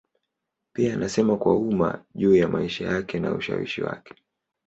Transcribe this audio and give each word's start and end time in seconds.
Pia 0.75 0.93
anasema 0.93 1.37
kwa 1.37 1.55
umma 1.57 2.05
juu 2.15 2.35
ya 2.35 2.47
maisha 2.47 2.85
yake 2.87 3.19
na 3.19 3.33
ushawishi 3.33 3.81
wake. 3.81 4.15